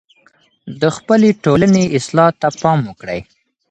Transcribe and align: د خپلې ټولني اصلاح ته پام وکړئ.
د 0.81 0.83
خپلې 0.97 1.29
ټولني 1.43 1.83
اصلاح 1.97 2.29
ته 2.41 2.47
پام 2.61 2.79
وکړئ. 2.89 3.19